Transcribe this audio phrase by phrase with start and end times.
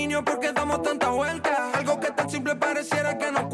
[0.00, 1.72] niños porque damos tanta vuelta.
[1.74, 3.49] Algo que tan simple pareciera que no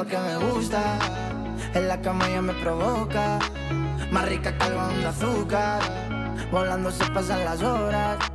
[0.00, 0.98] lo que me gusta.
[1.74, 3.38] En la cama ya me provoca.
[4.10, 5.80] Más rica que algodón de azúcar.
[6.50, 8.29] Volando se pasan las horas.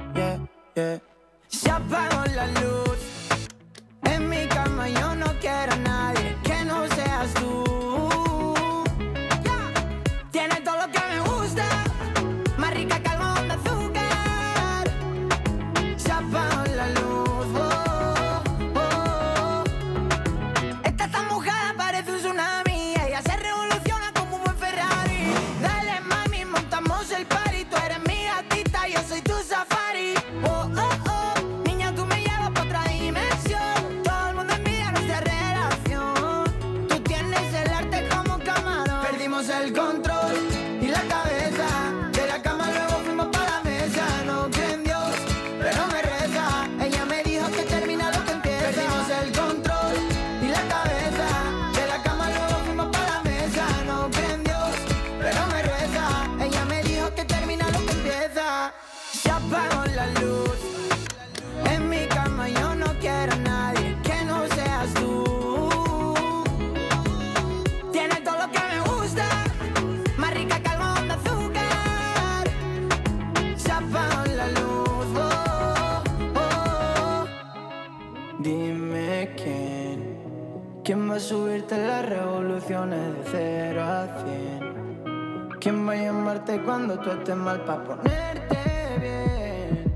[87.66, 88.64] pa' ponerte
[89.02, 89.94] bien.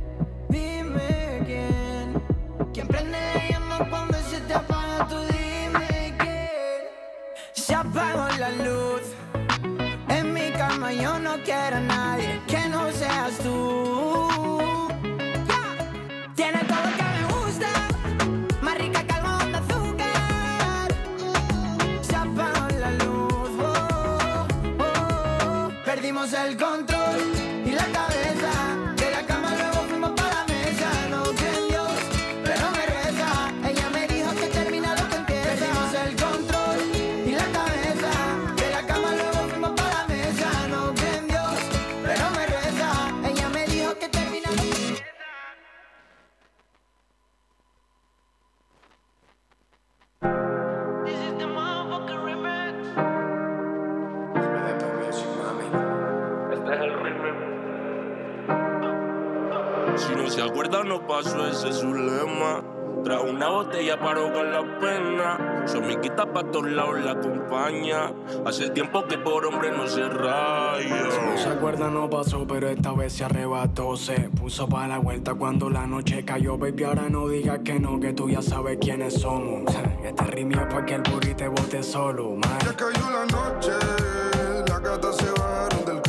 [0.49, 2.23] Dime quién,
[2.73, 6.81] quién prende la llama cuando se te apaga, tú dime quién.
[7.53, 9.03] Se apagó la luz,
[10.07, 14.17] en mi cama yo no quiero a nadie que no seas tú.
[16.35, 17.69] Tiene todo que me gusta,
[18.61, 20.87] más rica que algodón de azúcar.
[22.01, 24.47] Se apagó la luz, oh,
[24.79, 25.71] oh, oh.
[25.85, 26.88] perdimos el control.
[61.19, 62.61] Ese es su lema.
[63.03, 65.63] Trajo una botella para ahogar la pena.
[65.65, 68.11] Su amiguita pa' todos lados la acompaña.
[68.45, 71.51] Hace tiempo que por hombre no se No se raya.
[71.53, 73.95] acuerda, no pasó, pero esta vez se arrebató.
[73.95, 76.57] Se puso para la vuelta cuando la noche cayó.
[76.57, 79.63] Baby, ahora no digas que no, que tú ya sabes quiénes somos.
[80.03, 82.59] Este ritmo es pa' que el burrito te bote solo, man.
[82.65, 83.71] Ya cayó la noche,
[84.67, 86.01] las gatas se bajaron del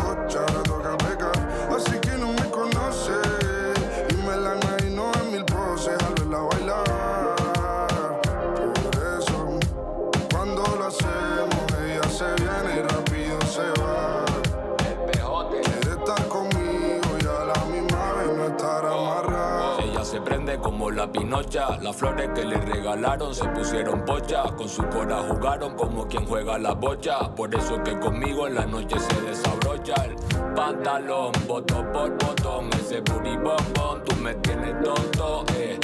[21.30, 21.78] pinocha.
[21.80, 24.42] Las flores que le regalaron se pusieron pocha.
[24.56, 27.32] Con su cora jugaron como quien juega la bocha.
[27.34, 30.16] Por eso es que conmigo en la noche se desabrocha el
[30.54, 31.30] pantalón.
[31.46, 34.02] Botón por botón, ese booty bombón.
[34.04, 35.78] Tú me tienes tonto, eh.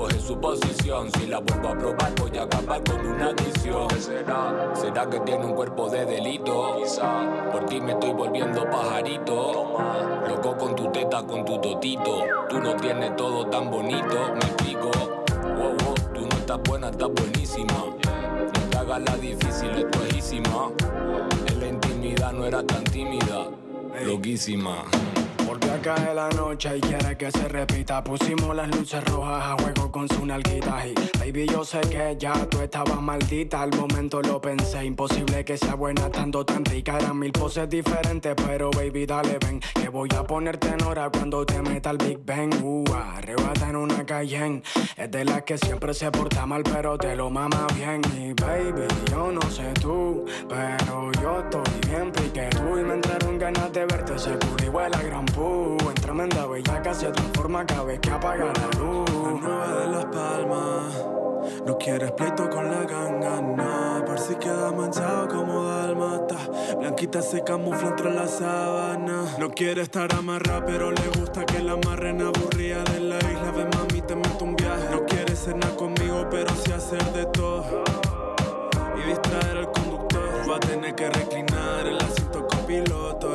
[0.00, 1.10] Escoge su posición.
[1.12, 3.86] Si la vuelvo a probar, voy a acabar con una adicción.
[3.88, 4.72] ¿Qué será?
[4.74, 6.78] ¿Será que tiene un cuerpo de delito?
[6.78, 7.50] Quizá.
[7.52, 9.76] Por ti me estoy volviendo pajarito.
[10.26, 12.24] Loco con tu teta, con tu totito.
[12.48, 14.90] Tú no tienes todo tan bonito, me explico.
[15.42, 17.74] Wow, wow, tú no estás buena, estás buenísima.
[17.74, 19.86] No te hagas la difícil,
[20.16, 20.32] es.
[20.32, 23.48] En la intimidad no era tan tímida,
[24.06, 24.84] loquísima.
[25.50, 28.04] Volvió a caer la noche y quiere que se repita.
[28.04, 30.86] Pusimos las luces rojas a juego con su nalguita.
[30.86, 33.62] Y baby, yo sé que ya tú estabas maldita.
[33.62, 36.96] Al momento lo pensé, imposible que sea buena estando tan rica.
[36.98, 39.58] Eran mil poses diferentes, pero baby, dale, ven.
[39.74, 42.54] Que voy a ponerte en hora cuando te meta el Big Bang.
[42.62, 44.62] Uh, arrebata en una Cayenne.
[44.96, 48.00] Es de las que siempre se porta mal, pero te lo mama bien.
[48.16, 52.78] Y baby, yo no sé tú, pero yo estoy bien pique tú.
[52.78, 55.76] Y me entraron ganas de verte seguro igual a gran pu.
[55.88, 59.10] En tremenda bellaca se transforma cada vez que apaga la luz.
[59.42, 61.06] Nueva de las palmas.
[61.66, 64.04] No quieres pleito con la ganga, no.
[64.04, 66.36] Por si queda manchado como dalmata.
[66.78, 69.24] Blanquita se camufla entre la sábana.
[69.38, 73.50] No quiere estar amarrada, pero le gusta que la amarren aburrida de la isla.
[73.56, 74.88] Ven, mami, te meto un viaje.
[74.92, 77.82] No quiere cenar conmigo, pero sí hacer de todo.
[78.96, 80.20] Y distraer al conductor.
[80.48, 83.34] Va a tener que reclinar el asiento copiloto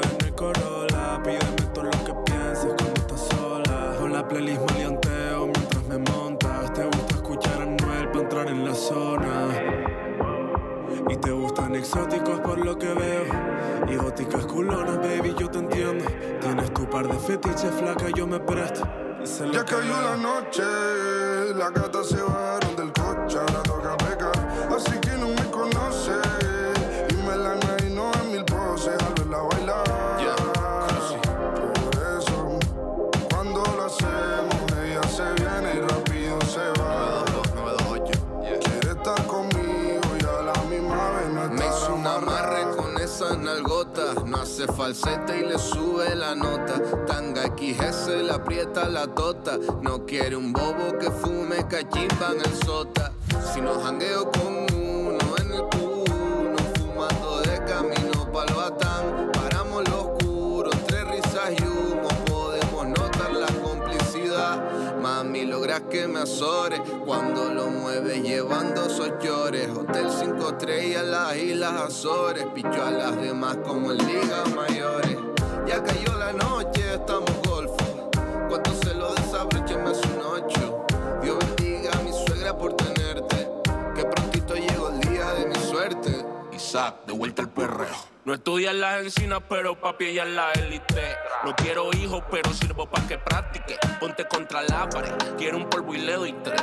[4.25, 6.73] la playlist maleanteo mientras me montas.
[6.73, 9.49] Te gusta escuchar a Noel para entrar en la zona.
[11.09, 13.25] Y te gustan exóticos por lo que veo.
[13.87, 16.05] Y góticas culonas, baby, yo te entiendo.
[16.41, 18.87] Tienes tu par de fetiches flaca, yo me presto.
[19.51, 20.63] Ya cayó la noche,
[21.55, 24.69] las gatas se bajaron del coche, ahora toca pecar.
[24.75, 25.44] Así que no me
[44.65, 46.81] hace falsete y le sube la nota.
[47.05, 49.57] Tanga XS le aprieta la tota.
[49.81, 53.11] No quiere un bobo que fume cachimba en el sota.
[53.53, 54.84] Si no jangueo con
[65.95, 69.69] que me azore cuando lo mueves llevando sochores.
[69.69, 72.45] Hotel 5 estrellas, las Islas Azores.
[72.53, 75.17] Picho a las demás como en ligas mayores.
[75.65, 78.09] Ya cayó la noche, estamos golfo.
[78.49, 80.85] Cuando se lo desabroche me hace un ocho.
[81.23, 83.47] Dios bendiga a mi suegra por tenerte.
[83.95, 86.25] Que prontito llegó el día de mi suerte.
[86.51, 88.14] Isaac, de vuelta al perreo.
[88.25, 91.15] No estudian las encinas, pero papi ella es la élite.
[91.43, 93.77] No quiero hijos, pero sirvo para que practique.
[93.99, 96.59] Ponte contra la pared, quiero un polvo y le doy tres.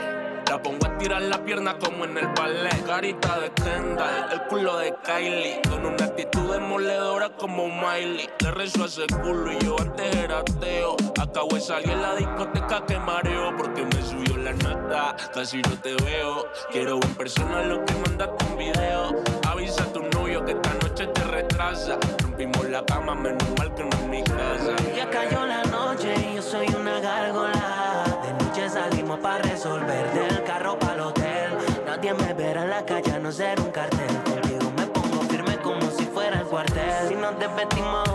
[0.50, 2.84] La pongo a tirar la pierna como en el ballet.
[2.84, 5.62] Carita de Kendall, el culo de Kylie.
[5.70, 8.28] Con una actitud demoledora como Miley.
[8.40, 10.96] Le rezo a ese culo y yo antes era ateo.
[11.20, 15.16] Acabo de salir en la discoteca que mareo porque me subió la nota.
[15.32, 16.44] Casi no te veo.
[16.72, 19.22] Quiero un personal lo que mandaste un video.
[19.48, 21.98] Avisa a tu novio que esta noche te retrasa.
[22.22, 24.76] Rompimos la cama, menos mal que no es mi casa.
[24.96, 28.04] Ya cayó la noche y yo soy una gárgola.
[28.22, 31.50] De noche salimos para resolver del carro para el hotel.
[31.86, 34.08] Nadie me verá en la calle a no ser un cartel.
[34.24, 37.08] Contigo me pongo firme como si fuera el cuartel.
[37.08, 38.08] Si nos desvestimos,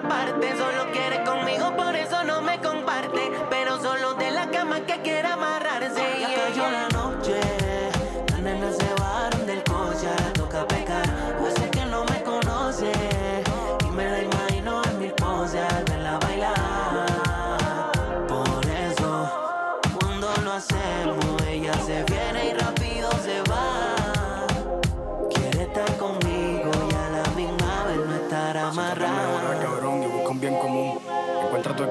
[0.00, 0.56] por parte.
[0.56, 0.77] Solo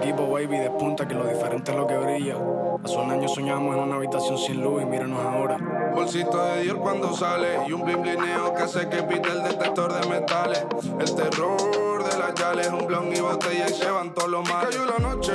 [0.08, 2.38] equipo, baby, despunta que lo diferente es lo que brilla.
[2.84, 5.58] Hace un año soñamos en una habitación sin luz y míranos ahora.
[5.94, 9.92] Bolsito de Dior cuando sale y un blin blineo que hace que pite el detector
[9.94, 10.66] de metales.
[10.98, 14.70] El terror de las yales, un blon y botella y se van todos los males.
[14.70, 15.34] Cayó la noche,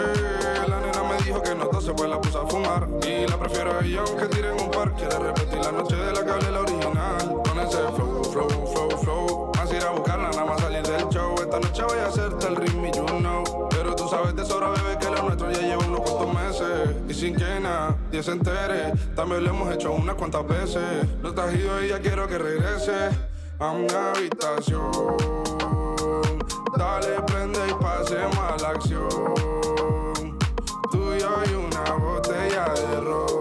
[0.67, 2.89] la nena me dijo que no se pues la puse a fumar.
[3.07, 4.95] Y la prefiero a ella aunque tiren un par.
[4.95, 7.43] Quiere repetir la noche de la que hablé la original.
[7.47, 9.53] Con ese flow, flow, flow, flow.
[9.57, 11.35] Más ir a buscarla, nada más salir del show.
[11.35, 13.12] Esta noche voy a hacerte el ritmo y you
[17.23, 20.83] sin que nadie se entere, también lo hemos hecho unas cuantas veces.
[21.23, 23.11] Estás ido y ya quiero que regrese
[23.61, 24.91] a mi habitación.
[26.77, 29.35] Dale, prende y pasemos a la acción.
[30.91, 33.32] Tú y yo y una botella de ron.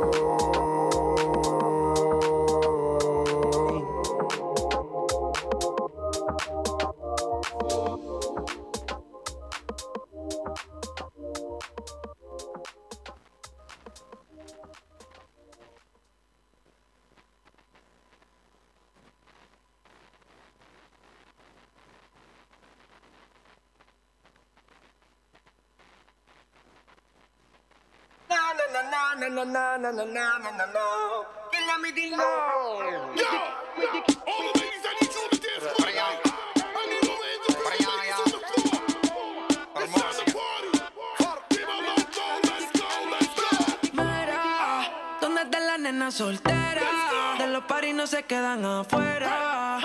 [43.94, 44.90] Mira,
[45.22, 47.38] ¿dónde están las nenas solteras?
[47.38, 49.80] De los paris no se quedan afuera.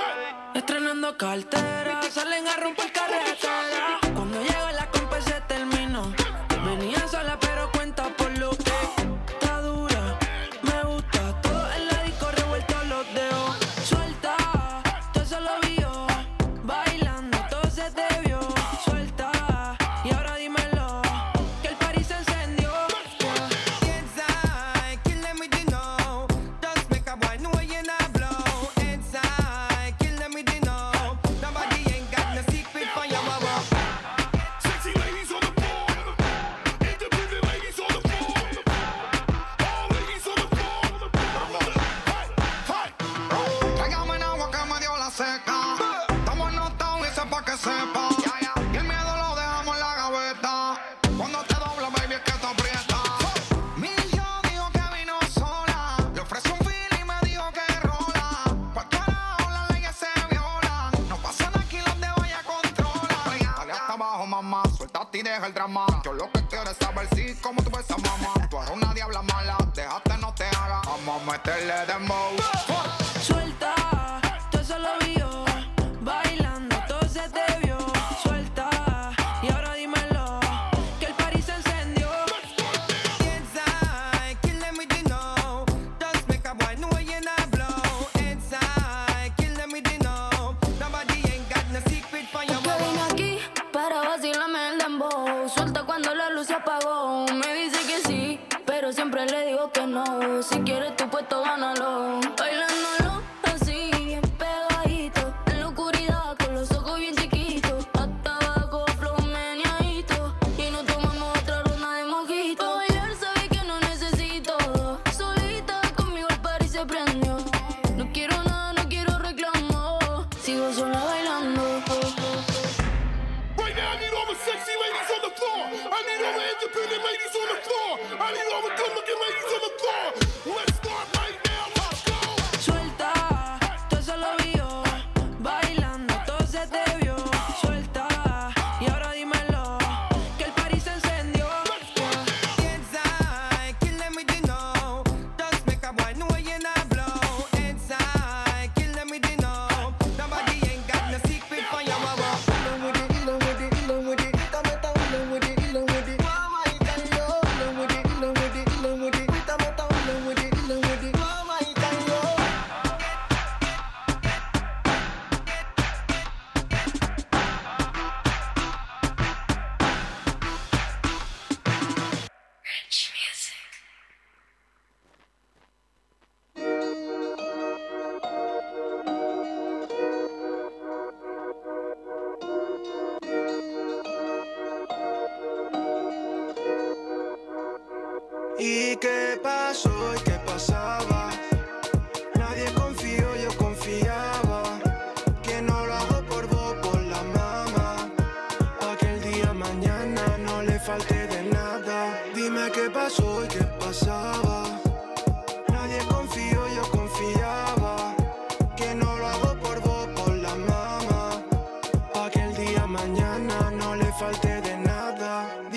[0.54, 4.00] Estrenando cartera, salen a romper carretera.
[4.14, 5.40] Cuando llega la compa se
[66.02, 68.48] Yo lo que quiero es saber si como tú ves a mamá.
[68.50, 69.56] Tú eres una diabla mala.
[69.76, 70.82] Déjate, no te haga.
[70.84, 72.36] Vamos a meterle dembow.
[72.66, 73.05] Suelta,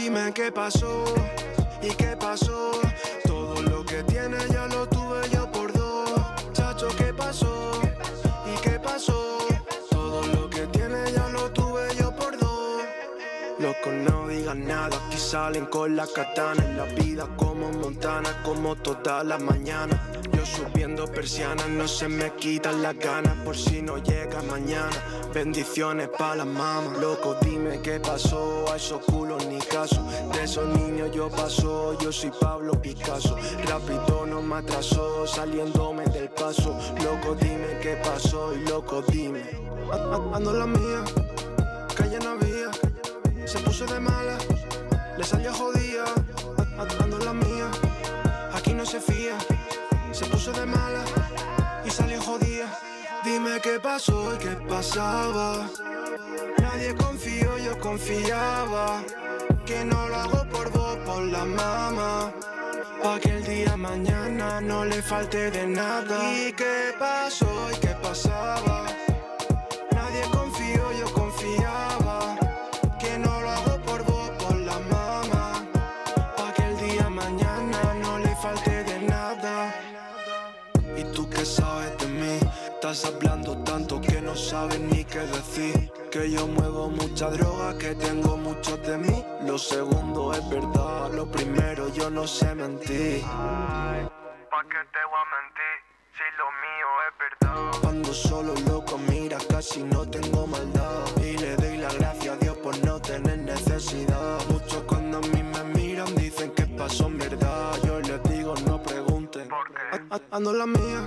[0.09, 1.05] Dime qué pasó
[1.83, 2.71] y qué pasó.
[3.25, 6.09] Todo lo que tiene ya lo tuve yo por dos.
[6.51, 7.79] Chacho, ¿qué pasó?
[14.55, 20.01] Nada, aquí salen con la katana en la vida como Montana, como toda la mañana.
[20.31, 24.95] Yo subiendo persianas, no se me quitan las ganas por si no llega mañana.
[25.33, 26.97] Bendiciones para la mamá.
[26.99, 30.03] Loco, dime qué pasó, a esos culos ni caso.
[30.33, 33.35] De esos niños yo paso, yo soy Pablo Picasso.
[33.67, 36.77] Rápido no me atrasó, saliéndome del paso.
[37.03, 39.43] Loco, dime qué pasó y loco, dime.
[40.33, 41.03] Ando la mía,
[41.95, 42.88] calle no había.
[43.51, 44.37] Se puso de mala,
[45.17, 46.05] le salió jodida.
[46.57, 47.67] A- a- Ando en la mía,
[48.53, 49.37] aquí no se fía.
[50.11, 51.03] Se puso de mala
[51.85, 52.67] y salió jodida.
[53.23, 55.67] Dime qué pasó y qué pasaba.
[56.59, 59.01] Nadie confió, yo confiaba.
[59.65, 62.31] Que no lo hago por vos, por la mamá.
[63.03, 66.17] Pa' que el día mañana no le falte de nada.
[66.33, 68.85] ¿Y qué pasó y qué pasaba?
[82.89, 85.91] Estás hablando tanto que no sabes ni qué decir.
[86.09, 89.23] Que yo muevo mucha droga, que tengo mucho de mí.
[89.45, 93.21] Lo segundo es verdad, lo primero yo no sé mentir.
[93.21, 95.75] ¿Pa' qué te voy a mentir?
[96.17, 97.13] Si lo mío es
[97.79, 97.89] verdad.
[97.89, 101.05] Ando solo loco, mira, casi no tengo maldad.
[101.17, 104.39] Y le doy la gracia a Dios por no tener necesidad.
[104.49, 107.71] Muchos cuando a mí me miran dicen que pasó en verdad.
[107.85, 109.47] Yo les digo, no pregunten.
[109.51, 111.03] A- a- Ando la mía.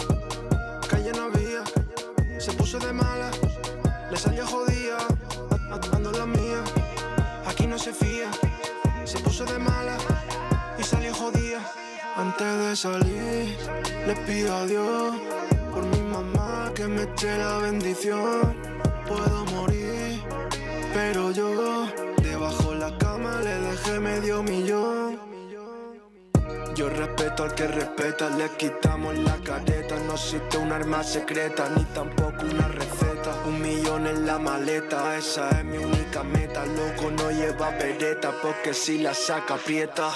[2.43, 3.31] Se puso de mala,
[4.11, 4.99] le salió jodida.
[5.93, 6.65] Ando la mía,
[7.47, 8.33] aquí no se fía.
[9.05, 9.97] Se puso de mala
[10.77, 11.61] y salió jodida.
[12.17, 13.57] Antes de salir,
[14.09, 15.15] le pido a Dios
[15.73, 18.57] por mi mamá que me eche la bendición.
[19.07, 20.21] Puedo morir,
[20.93, 21.87] pero yo
[22.25, 25.32] debajo la cama le dejé medio millón.
[26.75, 29.97] Yo respeto al que respeta, le quitamos la careta.
[30.07, 33.35] No existe un arma secreta, ni tampoco una receta.
[33.47, 36.65] Un millón en la maleta, esa es mi única meta.
[36.65, 40.11] Loco, no lleva pereta, porque si la saca aprieta.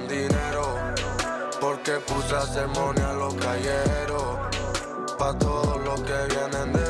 [0.00, 0.78] Dinero
[1.60, 4.38] porque puse a sermonia a los calleros.
[5.18, 6.81] Pa' todos los que vienen de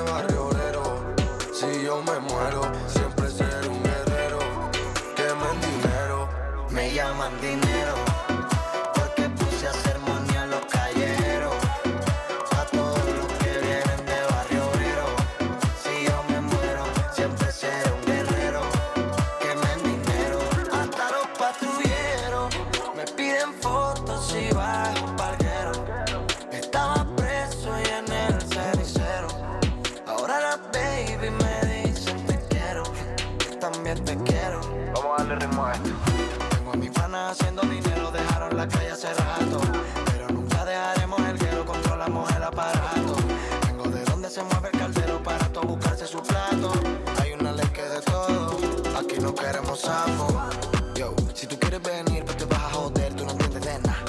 [39.02, 43.16] Pero nunca dejaremos el guero, controlamos el aparato.
[43.66, 46.70] Vengo de donde se mueve el caldero para todo buscarse su plato.
[47.20, 48.56] Hay una ley que de todo,
[48.96, 50.48] aquí no queremos amo.
[50.94, 54.04] Yo, si tú quieres venir, pues te vas a joder, tú no entiendes de nada.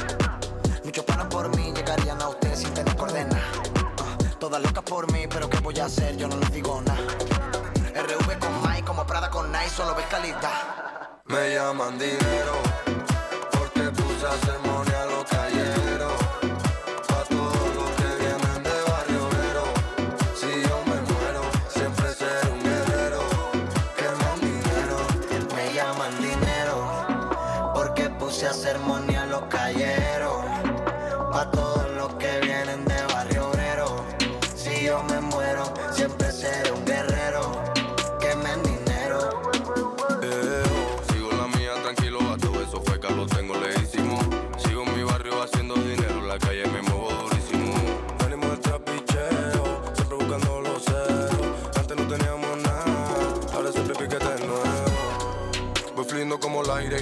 [0.84, 3.42] Muchos panas por mí llegarían a usted sin tener coordenas.
[3.98, 6.18] Ah, todas locas por mí, pero ¿qué voy a hacer?
[6.18, 7.02] Yo no les digo nada.
[7.96, 11.18] RV con Mike, como Prada con Nike, solo ves calidad.
[11.26, 12.83] Me llaman dinero
[14.24, 14.93] porque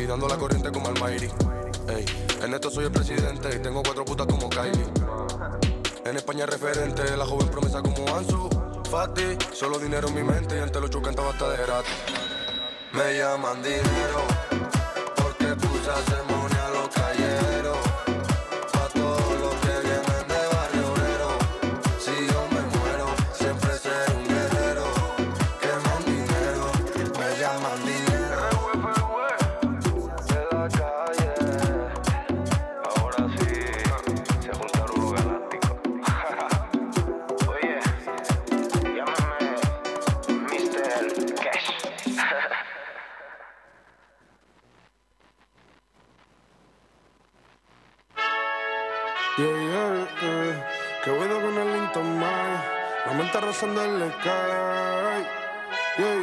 [0.05, 1.29] dando la corriente como Mayri.
[1.87, 2.05] Ey,
[2.43, 4.85] en esto soy el presidente y tengo cuatro putas como Kylie.
[6.05, 8.49] En España referente, la joven promesa como Ansu.
[8.89, 11.93] Fati, solo dinero en mi mente y ante los cantaba hasta de gratis.
[12.91, 14.21] Me llaman dinero
[15.15, 16.40] porque puse a
[49.41, 51.01] Yeah, yeah, yeah.
[51.03, 52.61] Qué bueno con el Linton Mike.
[53.07, 55.25] La mente rozando el sky.
[55.97, 56.15] Yeah,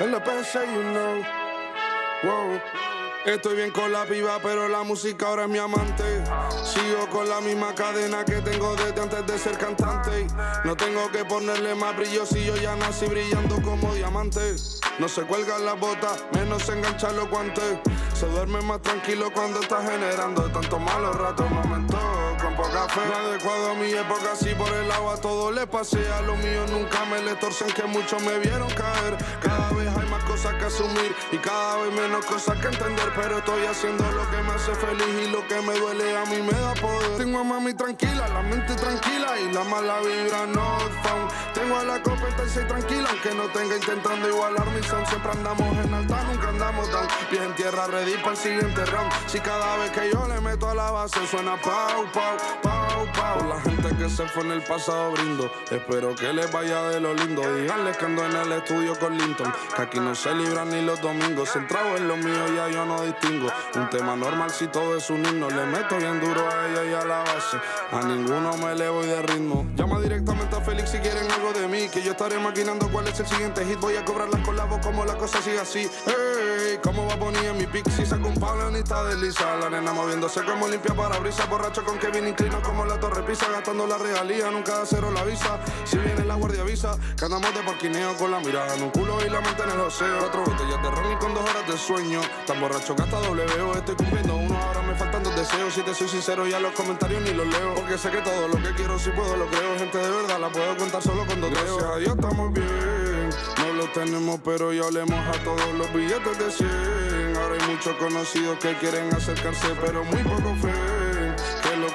[0.00, 0.20] yeah.
[0.24, 1.22] PC, you know.
[2.24, 2.60] Wow.
[3.24, 6.24] Estoy bien con la piba, pero la música ahora es mi amante.
[6.64, 10.26] Sigo con la misma cadena que tengo desde antes de ser cantante.
[10.64, 14.56] No tengo que ponerle más brillo si yo ya nací brillando como diamante.
[14.98, 17.78] No se cuelgan las botas, menos se enganchan los guantes.
[18.20, 21.98] Se duerme más tranquilo cuando está generando tantos malos ratos, momentos
[22.42, 23.00] con poca fe.
[23.08, 26.06] No adecuado a mi época, así por el agua todo le pasé.
[26.12, 29.16] A lo mío nunca me le torcen que muchos me vieron caer.
[29.40, 29.88] Cada vez
[30.40, 33.12] cosas que asumir y cada vez menos cosas que entender.
[33.14, 36.40] Pero estoy haciendo lo que me hace feliz y lo que me duele a mí
[36.40, 37.18] me da poder.
[37.18, 41.30] Tengo a mami tranquila, la mente tranquila y la mala vibra no found.
[41.52, 45.06] Tengo a la competencia tranquila, aunque no tenga intentando igualar mi son.
[45.06, 47.06] Siempre andamos en alta, nunca andamos down.
[47.28, 49.12] Pies en tierra, ready para el siguiente round.
[49.26, 52.79] Si cada vez que yo le meto a la base suena pau, pau, pau,
[53.48, 55.50] la gente que se fue en el pasado brindo.
[55.70, 57.42] Espero que les vaya de lo lindo.
[57.54, 59.52] Díganles que ando en el estudio con Linton.
[59.74, 61.50] Que aquí no se libran ni los domingos.
[61.50, 63.48] Centrado en lo mío, ya yo no distingo.
[63.74, 65.48] Un tema normal si todo es un himno.
[65.48, 67.58] Le meto bien duro a ella y a la base.
[67.92, 69.66] A ninguno me le voy de ritmo.
[69.76, 71.88] Llama directamente a Félix si quieren algo de mí.
[71.88, 73.78] Que yo estaré maquinando cuál es el siguiente hit.
[73.80, 75.88] Voy a cobrarlas con la voz como la cosa sigue así.
[76.06, 77.88] Hey, ¿cómo va poner en mi pick?
[77.90, 79.56] Si saco un palo ni está desliza.
[79.56, 81.46] La nena moviéndose como limpia para brisa.
[81.46, 83.46] Borracho con Kevin inclino como la torre pisa.
[83.50, 85.58] Gastando la regalía, nunca da cero la visa.
[85.84, 86.96] Si viene la guardia avisa.
[87.16, 89.80] Que andamos de parquineo con la mirada en un culo y la mente en el
[89.80, 90.18] océano.
[90.20, 92.20] Cuatro botellas de ron y con dos horas de sueño.
[92.46, 93.74] Tan borracho que hasta WO.
[93.74, 95.74] Estoy cumpliendo uno, ahora me faltan dos deseos.
[95.74, 97.74] Si te soy sincero, ya los comentarios ni los leo.
[97.74, 99.78] Porque sé que todo lo que quiero, si puedo, lo creo.
[99.78, 103.30] Gente de verdad, la puedo contar solo con dos Gracias a Dios estamos bien.
[103.58, 107.36] No lo tenemos, pero ya olemos a todos los billetes de 100.
[107.36, 110.89] Ahora hay muchos conocidos que quieren acercarse, pero muy poco fe.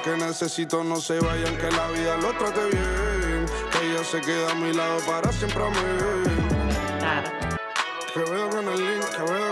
[0.06, 3.44] Que necesito no se vayan, que la vida lo trate bien.
[3.72, 5.76] Que ella se queda a mi lado para siempre a mí.
[8.14, 9.45] Que veo con el link, que veo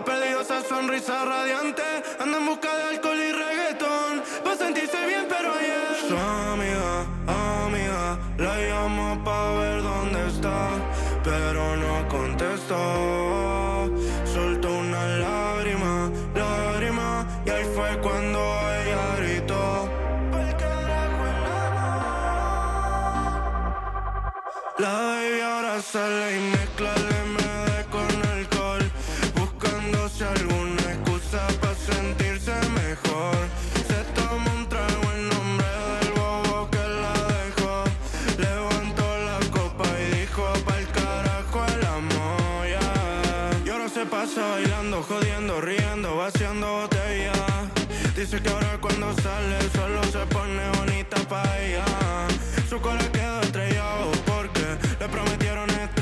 [0.00, 1.82] Ha perdido esa sonrisa radiante.
[2.18, 4.22] Anda en busca de alcohol y reggaetón.
[4.42, 5.94] Pa' sentirse bien, pero ayer.
[6.08, 7.04] Su amiga,
[7.66, 8.18] amiga.
[8.38, 10.70] La llamo pa' ver dónde está.
[11.22, 13.90] Pero no contestó.
[14.24, 17.26] Soltó una lágrima, lágrima.
[17.44, 18.40] Y ahí fue cuando
[18.80, 19.86] ella gritó.
[20.32, 21.36] "Pa'l carajo el
[24.82, 26.59] La baby ahora sale y mezcla
[46.34, 47.32] haciendo botella.
[48.16, 51.84] Dice que ahora cuando sale solo se pone bonita para ella.
[52.68, 54.64] Su cola quedó estrellado porque
[55.00, 55.99] le prometieron esto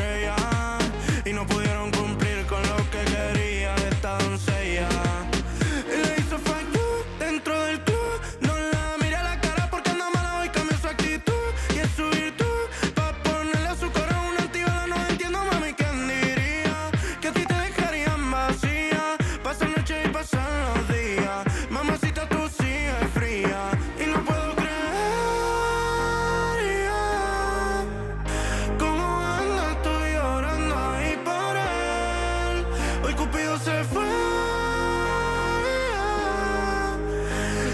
[33.09, 34.05] Hoy Cupido se fue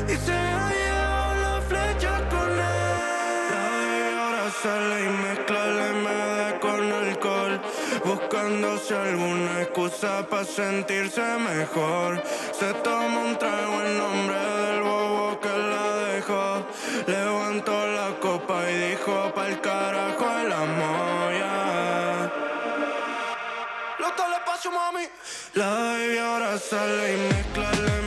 [0.08, 3.50] y se ha llevado la flecha con él.
[3.50, 7.60] La ahora sale y mezcla la MD con alcohol,
[8.04, 12.22] buscándose alguna excusa para sentirse mejor.
[12.52, 16.64] Se toma un trago en nombre del bobo que la dejó,
[17.08, 21.33] levantó la copa y dijo pa'l carajo el amor.
[24.70, 25.08] mami.
[25.54, 28.03] La baby ahora sale y mezcla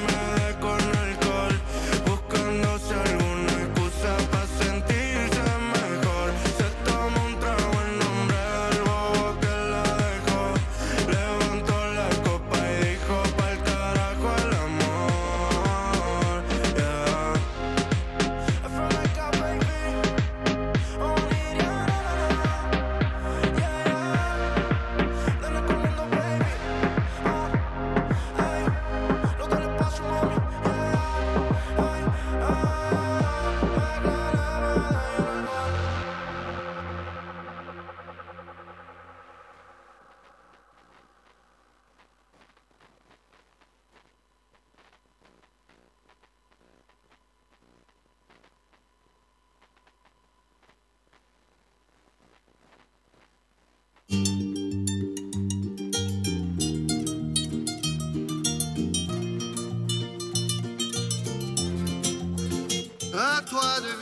[63.49, 63.96] toi de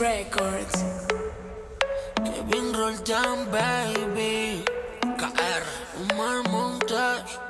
[0.00, 1.08] Records.
[2.24, 4.62] Kevin Roldán, baby.
[5.18, 5.64] KR.
[5.98, 7.47] Omar Montes.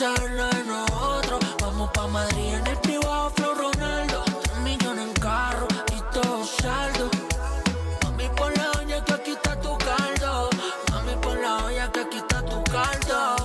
[0.00, 1.40] pensarlo en nosotros.
[1.60, 4.24] Vamos pa' Madrid en el privado, Flor Ronaldo.
[4.42, 7.10] Tres millones en carro y todo saldo.
[8.04, 10.48] Mami, por la olla que aquí está tu caldo.
[10.90, 13.39] Mami, por la olla que aquí está tu caldo.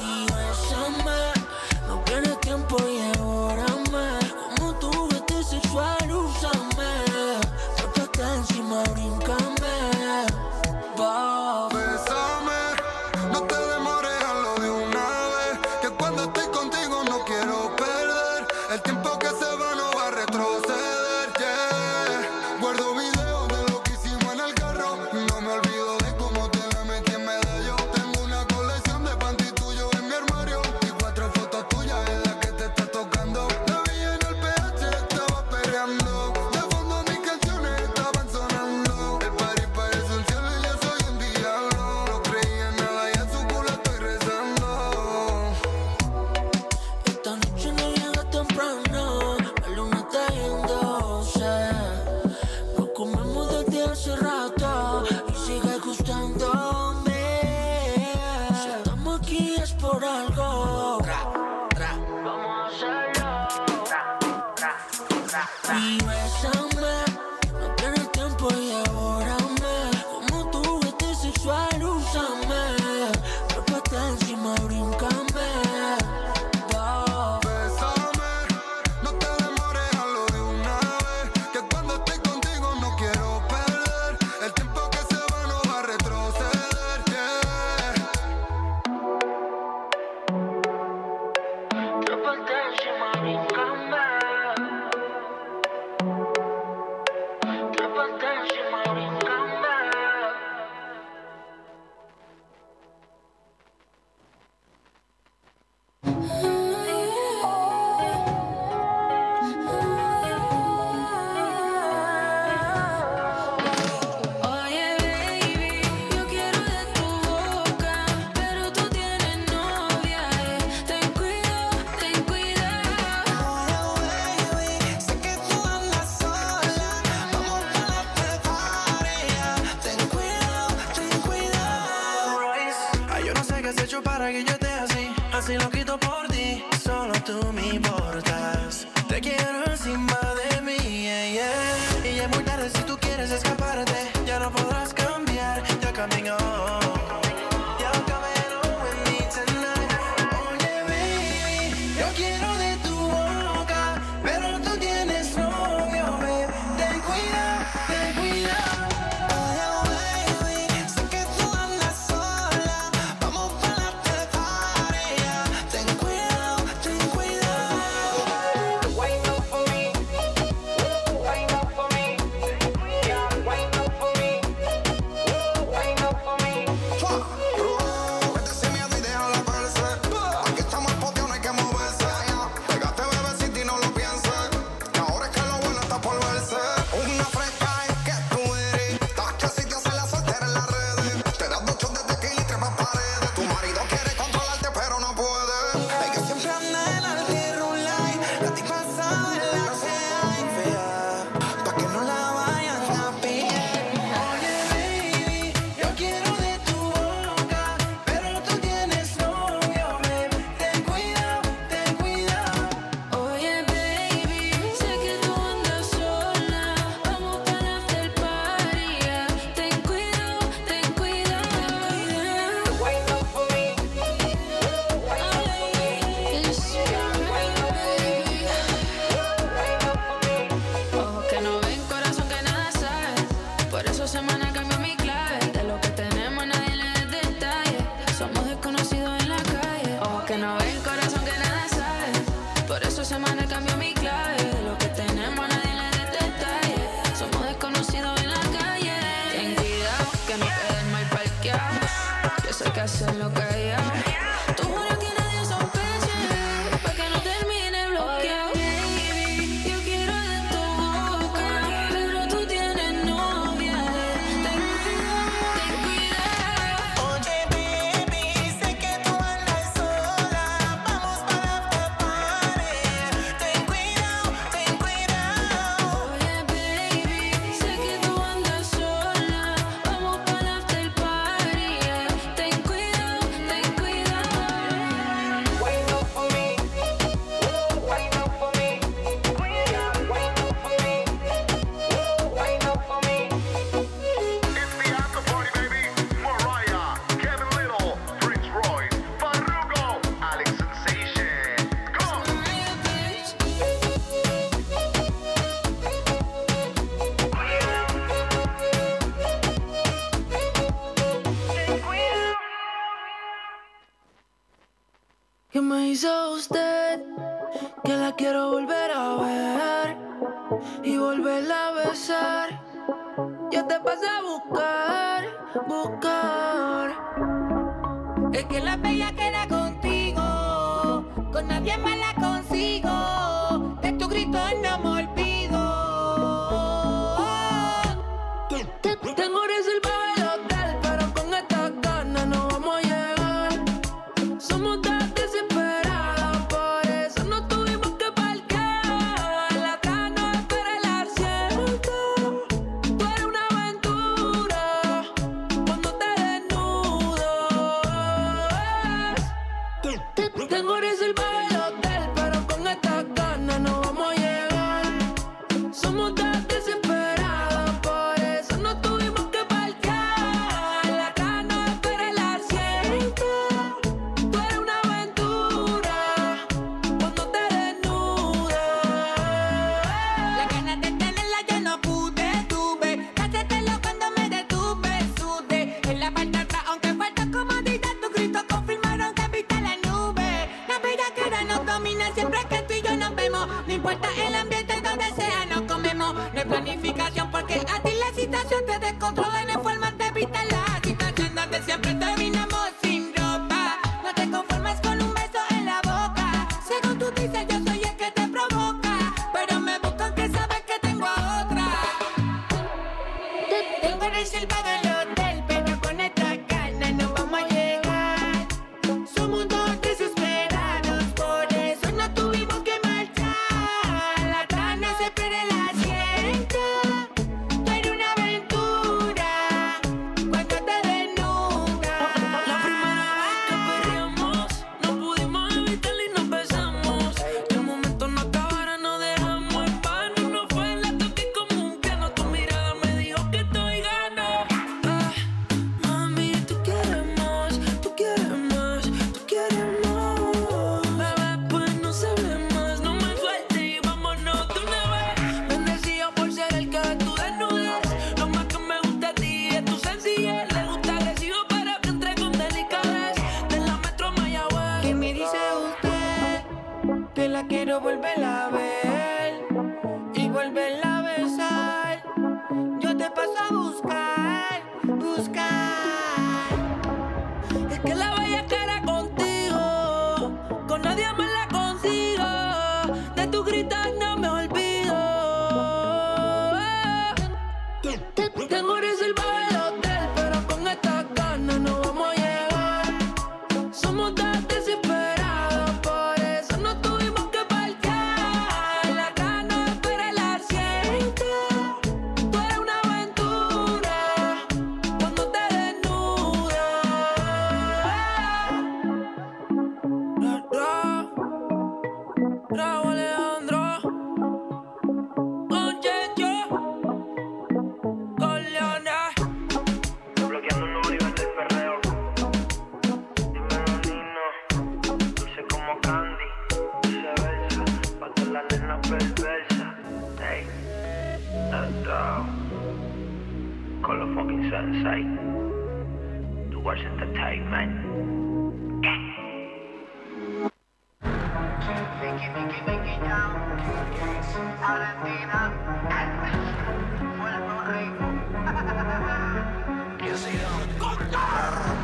[534.86, 537.74] website towards entertainment.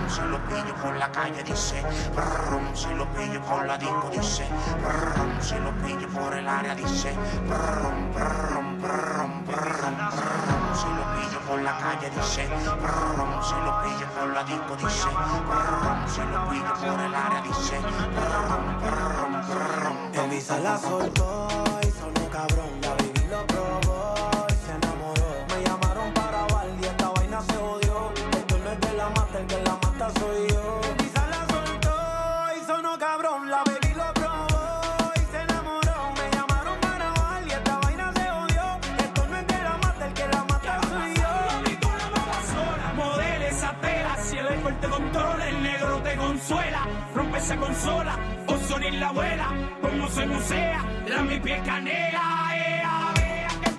[0.08, 1.84] Si lo pillo por la calle dice,
[2.16, 4.46] brum, si lo pillo por la disco dice,
[4.82, 7.16] brum, si lo pillo por el área dice,
[7.48, 9.21] brum, brum, brum.
[11.52, 16.50] Por la calle dice brum, Si lo pillo por la disco dice brum, Si lo
[16.50, 17.78] pillo por el área dice
[18.16, 20.14] brum, brum.
[20.14, 21.50] El visa la soltó
[47.58, 49.48] consola, o Sony la abuela,
[49.82, 52.22] como se musea, la mi pie canela.
[52.56, 53.72] Ea, vea que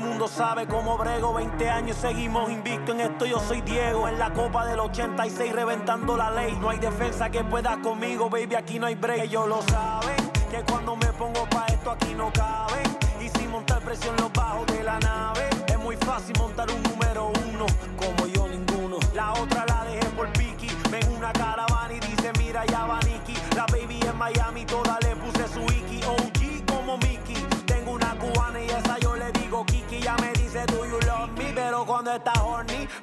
[0.00, 1.34] mundo sabe cómo brego.
[1.34, 3.26] 20 años seguimos invicto en esto.
[3.26, 4.08] Yo soy Diego.
[4.08, 6.56] En la copa del 86 reventando la ley.
[6.60, 8.54] No hay defensa que pueda conmigo, baby.
[8.54, 9.22] Aquí no hay break.
[9.22, 10.16] Ellos lo saben.
[10.50, 12.82] Que cuando me pongo pa' esto aquí no caben.
[13.20, 15.48] Y sin montar presión los bajos de la nave.
[15.66, 17.66] Es muy fácil montar un número uno.
[17.96, 18.98] Como yo ninguno.
[19.14, 20.68] La otra la dejé por Piki.
[20.90, 23.34] Ven una caravana y dice mira ya va Nicky.
[23.54, 24.99] La baby en Miami toda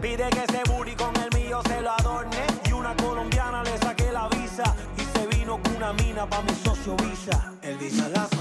[0.02, 2.46] pide que ese booty con el mío se lo adorne.
[2.66, 4.76] Y una colombiana le saqué la visa.
[4.98, 7.54] Y se vino con una mina pa' mi socio Visa.
[7.62, 8.37] El Visa la